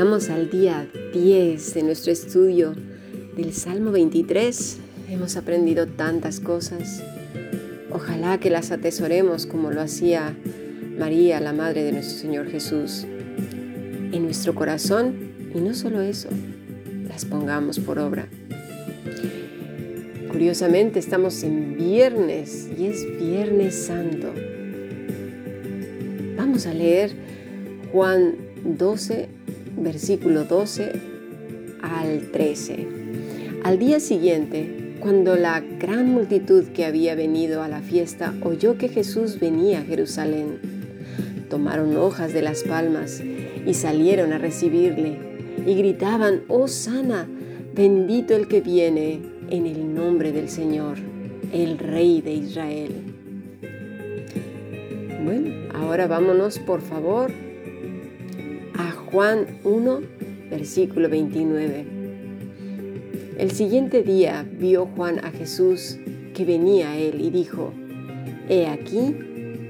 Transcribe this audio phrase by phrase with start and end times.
[0.00, 2.74] Llegamos al día 10 de nuestro estudio
[3.36, 4.78] del Salmo 23.
[5.10, 7.02] Hemos aprendido tantas cosas.
[7.92, 10.34] Ojalá que las atesoremos como lo hacía
[10.98, 15.16] María, la Madre de nuestro Señor Jesús, en nuestro corazón
[15.54, 16.30] y no solo eso,
[17.06, 18.26] las pongamos por obra.
[20.30, 24.32] Curiosamente estamos en viernes y es Viernes Santo.
[26.38, 27.10] Vamos a leer
[27.92, 29.39] Juan 12,
[29.76, 30.92] versículo 12
[31.82, 32.86] al 13.
[33.62, 38.88] Al día siguiente, cuando la gran multitud que había venido a la fiesta oyó que
[38.88, 40.58] Jesús venía a Jerusalén,
[41.48, 43.22] tomaron hojas de las palmas
[43.66, 45.18] y salieron a recibirle
[45.66, 47.28] y gritaban, oh sana,
[47.74, 50.98] bendito el que viene en el nombre del Señor,
[51.52, 52.92] el Rey de Israel.
[55.22, 57.30] Bueno, ahora vámonos por favor
[59.12, 60.00] Juan 1,
[60.50, 61.84] versículo 29.
[63.38, 65.98] El siguiente día vio Juan a Jesús
[66.32, 67.72] que venía a él y dijo,
[68.48, 69.16] He aquí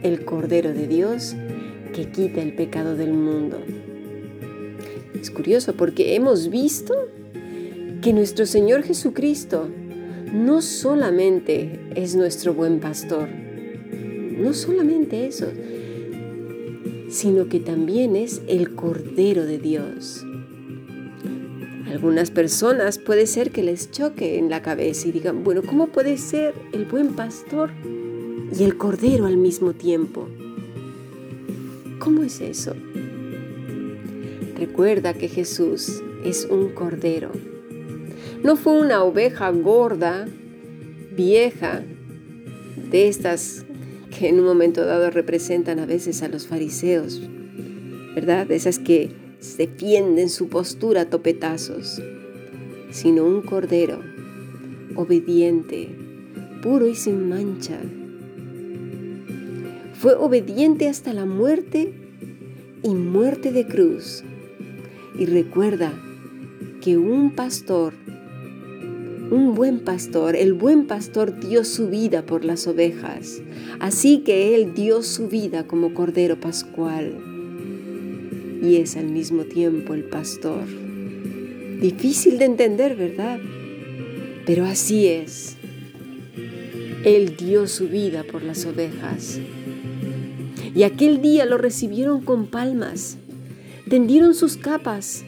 [0.03, 1.37] el Cordero de Dios
[1.95, 3.63] que quita el pecado del mundo.
[5.19, 6.95] Es curioso porque hemos visto
[8.03, 9.71] que nuestro Señor Jesucristo
[10.35, 15.47] no solamente es nuestro buen pastor, no solamente eso,
[17.11, 20.25] sino que también es el Cordero de Dios.
[21.91, 26.17] Algunas personas puede ser que les choque en la cabeza y digan, bueno, ¿cómo puede
[26.19, 27.71] ser el buen pastor
[28.57, 30.29] y el Cordero al mismo tiempo?
[31.99, 32.75] ¿Cómo es eso?
[34.57, 37.33] Recuerda que Jesús es un Cordero.
[38.45, 40.29] No fue una oveja gorda,
[41.17, 41.83] vieja,
[42.91, 43.65] de estas
[44.17, 47.23] que en un momento dado representan a veces a los fariseos,
[48.15, 48.51] ¿verdad?
[48.51, 49.11] Esas que
[49.57, 52.03] defienden su postura a topetazos,
[52.91, 54.01] sino un cordero
[54.97, 55.89] obediente,
[56.63, 57.79] puro y sin mancha.
[59.95, 61.93] Fue obediente hasta la muerte
[62.83, 64.25] y muerte de cruz.
[65.19, 65.93] Y recuerda
[66.81, 67.93] que un pastor
[69.31, 73.41] un buen pastor, el buen pastor dio su vida por las ovejas,
[73.79, 77.15] así que Él dio su vida como Cordero Pascual.
[78.63, 80.65] Y es al mismo tiempo el pastor.
[81.81, 83.39] Difícil de entender, ¿verdad?
[84.45, 85.57] Pero así es.
[87.05, 89.41] Él dio su vida por las ovejas.
[90.75, 93.17] Y aquel día lo recibieron con palmas,
[93.89, 95.25] tendieron sus capas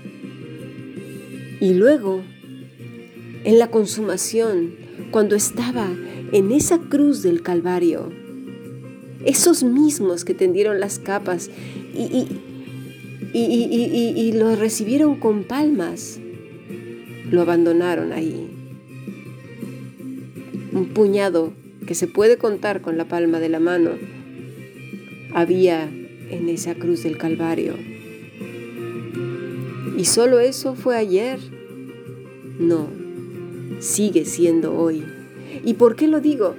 [1.61, 2.23] y luego
[3.45, 4.75] en la consumación,
[5.11, 5.89] cuando estaba
[6.33, 8.11] en esa cruz del Calvario.
[9.25, 11.51] Esos mismos que tendieron las capas
[11.95, 12.27] y,
[13.33, 16.19] y, lo recibieron con palmas,
[17.31, 18.49] lo abandonaron ahí.
[20.73, 21.53] Un puñado
[21.87, 23.91] que se puede contar con la palma de la mano
[25.35, 27.75] había en esa cruz del Calvario.
[29.97, 31.39] ¿Y solo eso fue ayer?
[32.59, 33.02] No,
[33.83, 35.05] sigue siendo hoy.
[35.65, 36.55] ¿Y por qué lo digo?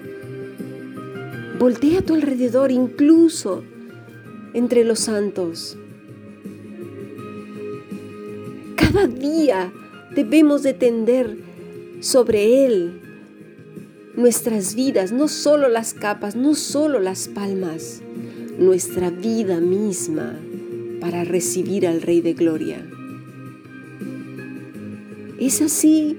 [1.58, 3.64] Voltea a tu alrededor, incluso
[4.54, 5.78] entre los santos.
[8.76, 9.72] Cada día
[10.14, 11.38] debemos de tender
[12.02, 13.00] sobre Él
[14.16, 18.02] nuestras vidas, no solo las capas, no solo las palmas,
[18.60, 20.38] nuestra vida misma
[21.00, 22.86] para recibir al Rey de Gloria.
[25.40, 26.18] Es así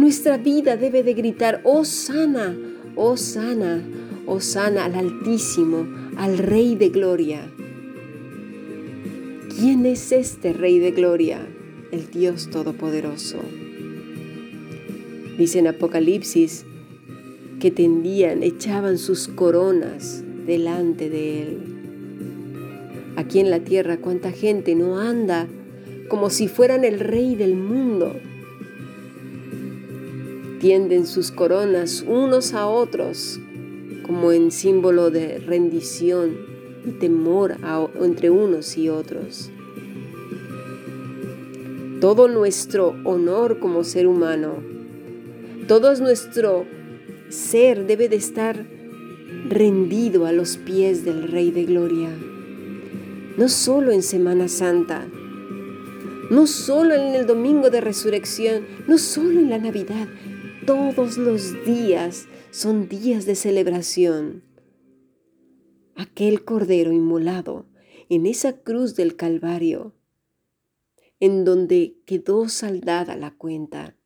[0.00, 2.56] nuestra vida debe de gritar, oh sana,
[2.96, 3.82] oh sana,
[4.26, 7.42] oh sana al Altísimo, al Rey de Gloria.
[9.54, 11.46] ¿Quién es este Rey de Gloria?
[11.92, 13.40] El Dios Todopoderoso.
[15.36, 16.64] Dice en Apocalipsis
[17.60, 21.58] que tendían, echaban sus coronas delante de Él.
[23.16, 25.46] Aquí en la tierra, cuánta gente no anda
[26.08, 28.16] como si fueran el Rey del mundo
[30.60, 33.40] tienden sus coronas unos a otros
[34.06, 36.36] como en símbolo de rendición
[36.86, 37.56] y temor
[38.00, 39.50] entre unos y otros.
[42.00, 44.56] Todo nuestro honor como ser humano,
[45.66, 46.66] todo nuestro
[47.30, 48.66] ser debe de estar
[49.48, 52.10] rendido a los pies del Rey de Gloria.
[53.38, 55.06] No solo en Semana Santa,
[56.30, 60.08] no solo en el Domingo de Resurrección, no solo en la Navidad,
[60.70, 64.44] todos los días son días de celebración.
[65.96, 67.66] Aquel cordero inmolado
[68.08, 69.96] en esa cruz del Calvario
[71.18, 73.96] en donde quedó saldada la cuenta.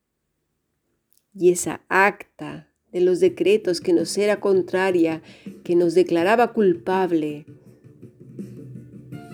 [1.35, 5.21] Y esa acta de los decretos que nos era contraria,
[5.65, 7.45] que nos declaraba culpable,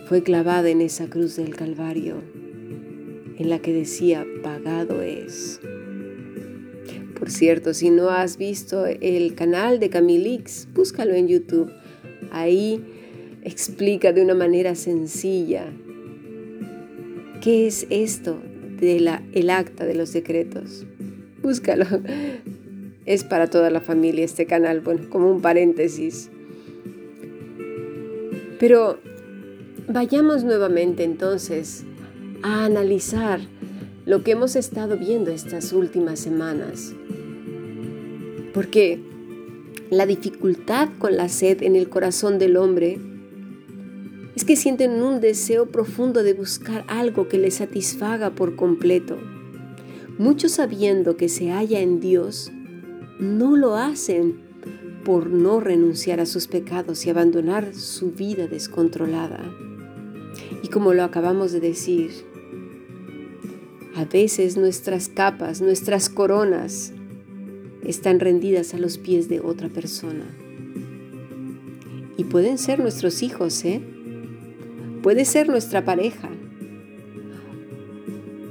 [0.06, 2.25] fue clavada en esa cruz del Calvario,
[3.38, 5.61] en la que decía, pagado es.
[7.20, 11.70] Por cierto, si no has visto el canal de Camilix, búscalo en YouTube.
[12.32, 12.82] Ahí
[13.43, 15.67] explica de una manera sencilla
[17.43, 18.40] qué es esto
[18.81, 20.87] del acta de los decretos.
[21.43, 21.84] Búscalo.
[23.05, 26.31] Es para toda la familia este canal, bueno, como un paréntesis.
[28.58, 28.99] Pero
[29.88, 31.84] vayamos nuevamente entonces
[32.43, 33.40] a analizar
[34.06, 36.94] lo que hemos estado viendo estas últimas semanas.
[38.52, 39.00] Porque
[39.91, 42.99] la dificultad con la sed en el corazón del hombre
[44.35, 49.19] es que sienten un deseo profundo de buscar algo que les satisfaga por completo.
[50.19, 52.52] Muchos sabiendo que se halla en Dios,
[53.19, 54.37] no lo hacen
[55.05, 59.41] por no renunciar a sus pecados y abandonar su vida descontrolada.
[60.62, 62.11] Y como lo acabamos de decir,
[63.96, 66.93] a veces nuestras capas, nuestras coronas,
[67.85, 70.25] están rendidas a los pies de otra persona.
[72.17, 73.81] Y pueden ser nuestros hijos, ¿eh?
[75.03, 76.29] Puede ser nuestra pareja.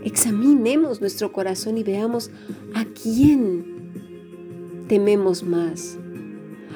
[0.03, 2.31] Examinemos nuestro corazón y veamos
[2.73, 3.65] a quién
[4.87, 5.99] tememos más,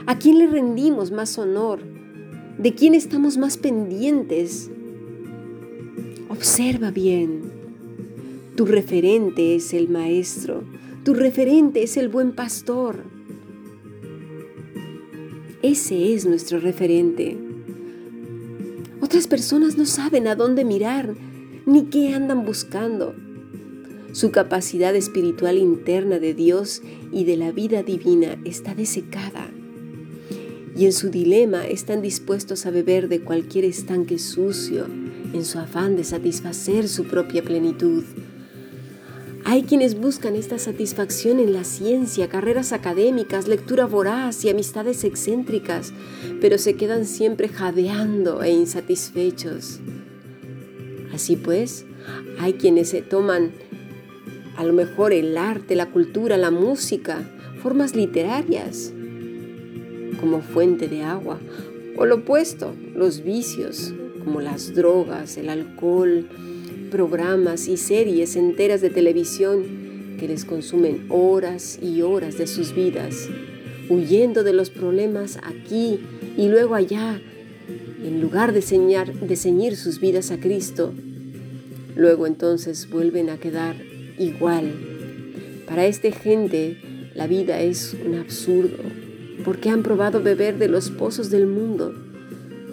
[0.05, 1.79] a quién le rendimos más honor,
[2.59, 4.69] de quién estamos más pendientes.
[6.29, 7.52] Observa bien.
[8.55, 10.63] Tu referente es el Maestro,
[11.03, 13.03] tu referente es el buen pastor.
[15.63, 17.35] Ese es nuestro referente.
[19.01, 21.15] Otras personas no saben a dónde mirar
[21.65, 23.15] ni qué andan buscando.
[24.11, 29.49] Su capacidad espiritual interna de Dios y de la vida divina está desecada.
[30.77, 34.85] Y en su dilema están dispuestos a beber de cualquier estanque sucio
[35.33, 38.03] en su afán de satisfacer su propia plenitud.
[39.45, 45.93] Hay quienes buscan esta satisfacción en la ciencia, carreras académicas, lectura voraz y amistades excéntricas,
[46.39, 49.81] pero se quedan siempre jadeando e insatisfechos.
[51.13, 51.85] Así pues,
[52.39, 53.51] hay quienes se toman
[54.55, 57.29] a lo mejor el arte, la cultura, la música,
[57.61, 58.93] formas literarias
[60.21, 61.39] como fuente de agua,
[61.97, 63.93] o lo opuesto, los vicios,
[64.23, 66.29] como las drogas, el alcohol,
[66.93, 73.29] programas y series enteras de televisión que les consumen horas y horas de sus vidas,
[73.89, 75.99] huyendo de los problemas aquí
[76.37, 77.19] y luego allá,
[78.05, 80.93] en lugar de, de ceñir sus vidas a Cristo.
[81.95, 83.75] Luego entonces vuelven a quedar
[84.19, 84.71] igual.
[85.65, 86.77] Para esta gente
[87.15, 88.83] la vida es un absurdo,
[89.43, 91.91] porque han probado beber de los pozos del mundo,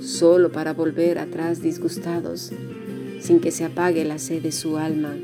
[0.03, 2.53] solo para volver atrás disgustados
[3.21, 5.15] sin que se apague la sed de su alma,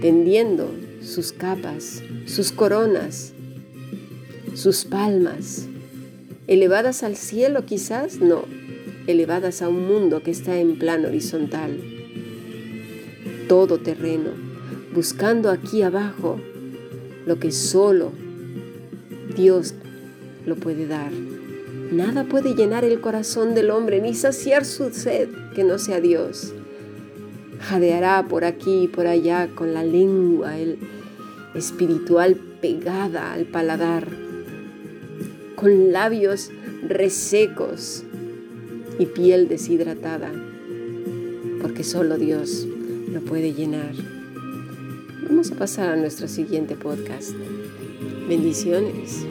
[0.00, 3.32] tendiendo sus capas, sus coronas,
[4.54, 5.68] sus palmas,
[6.46, 8.44] elevadas al cielo quizás, no,
[9.06, 11.80] elevadas a un mundo que está en plano horizontal,
[13.48, 14.30] todo terreno,
[14.94, 16.40] buscando aquí abajo
[17.26, 18.12] lo que solo
[19.36, 19.74] Dios
[20.46, 21.12] lo puede dar.
[21.90, 26.52] Nada puede llenar el corazón del hombre ni saciar su sed que no sea Dios.
[27.60, 30.52] Jadeará por aquí y por allá con la lengua
[31.54, 34.06] espiritual pegada al paladar,
[35.56, 36.50] con labios
[36.86, 38.04] resecos
[38.98, 40.30] y piel deshidratada,
[41.62, 42.66] porque solo Dios
[43.10, 43.94] lo puede llenar.
[45.26, 47.32] Vamos a pasar a nuestro siguiente podcast.
[48.28, 49.24] Bendiciones.